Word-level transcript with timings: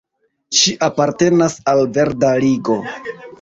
Ŝi 0.59 0.71
apartenas 0.87 1.59
al 1.75 1.83
verda 1.99 2.33
Ligo. 2.47 2.81